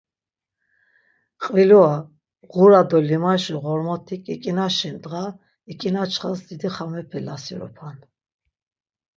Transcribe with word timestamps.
Qvilua, 1.41 1.93
ğura 2.51 2.81
do 2.89 2.99
limaşi 3.09 3.53
ğormoti 3.63 4.15
K̆ik̆inaşi 4.25 4.91
dğa 5.03 5.25
ik̆inaçxas 5.71 6.39
didi 6.47 6.69
xamepe 6.75 7.19
lasirupan. 7.25 7.97